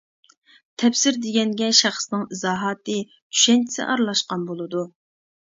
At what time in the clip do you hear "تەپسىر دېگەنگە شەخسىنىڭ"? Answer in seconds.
0.83-2.25